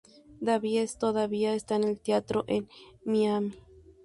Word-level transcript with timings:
Davies 0.39 0.97
todavía 0.97 1.53
está 1.53 1.75
en 1.75 1.83
el 1.83 1.99
teatro 1.99 2.43
en 2.47 2.67
Miami. 3.05 3.51